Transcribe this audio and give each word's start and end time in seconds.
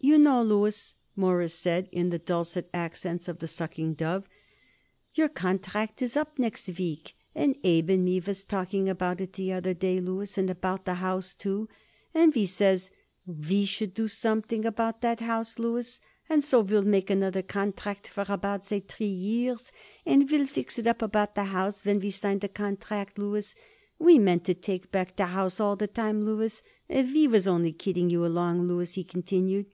"You 0.00 0.18
know, 0.18 0.42
Louis," 0.42 0.96
Morris 1.16 1.54
said 1.54 1.88
in 1.90 2.10
the 2.10 2.18
dulcet 2.18 2.68
accents 2.74 3.26
of 3.26 3.38
the 3.38 3.46
sucking 3.46 3.94
dove, 3.94 4.28
"your 5.14 5.30
contract 5.30 6.02
is 6.02 6.14
up 6.14 6.38
next 6.38 6.68
week, 6.78 7.16
and 7.34 7.56
Abe 7.64 7.88
and 7.88 8.04
me 8.04 8.20
was 8.20 8.44
talking 8.44 8.86
about 8.86 9.22
it 9.22 9.32
the 9.32 9.52
other 9.54 9.72
day, 9.72 10.00
Louis, 10.02 10.36
and 10.36 10.50
about 10.50 10.84
the 10.84 10.96
house, 10.96 11.34
too, 11.34 11.70
and 12.12 12.34
we 12.34 12.44
says 12.44 12.90
we 13.24 13.64
should 13.64 13.94
do 13.94 14.06
something 14.06 14.66
about 14.66 15.00
that 15.00 15.20
house, 15.20 15.58
Louis, 15.58 16.02
and 16.28 16.44
so 16.44 16.60
we'll 16.60 16.82
make 16.82 17.08
another 17.08 17.40
contract 17.42 18.06
for 18.06 18.26
about, 18.28 18.62
say, 18.62 18.80
three 18.80 19.06
years, 19.06 19.72
and 20.04 20.30
we'll 20.30 20.44
fix 20.46 20.78
it 20.78 20.86
up 20.86 21.00
about 21.00 21.34
the 21.34 21.44
house 21.44 21.82
when 21.82 21.98
we 21.98 22.08
all 22.08 22.12
sign 22.12 22.40
the 22.40 22.48
contract, 22.50 23.18
Louis. 23.18 23.54
We 23.98 24.18
meant 24.18 24.44
to 24.44 24.52
take 24.54 24.92
back 24.92 25.16
the 25.16 25.26
house 25.28 25.58
all 25.60 25.76
the 25.76 25.86
time, 25.88 26.20
Louis. 26.26 26.62
We 26.90 27.26
was 27.26 27.46
only 27.48 27.72
kidding 27.72 28.10
you 28.10 28.26
along, 28.26 28.68
Louis," 28.68 28.92
he 28.96 29.02
continued. 29.02 29.64